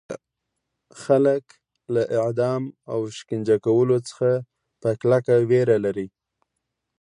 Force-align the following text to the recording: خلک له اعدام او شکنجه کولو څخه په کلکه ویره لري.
خلک 1.03 1.45
له 1.93 2.03
اعدام 2.21 2.63
او 2.91 2.99
شکنجه 3.17 3.57
کولو 3.65 3.97
څخه 4.07 4.29
په 4.81 4.89
کلکه 5.01 5.33
ویره 5.49 5.77
لري. 5.85 6.07